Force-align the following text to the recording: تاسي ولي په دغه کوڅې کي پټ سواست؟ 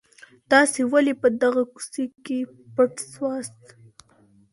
تاسي 0.51 0.81
ولي 0.91 1.13
په 1.21 1.27
دغه 1.41 1.63
کوڅې 1.73 2.05
کي 2.25 2.39
پټ 2.75 2.93
سواست؟ 3.11 3.59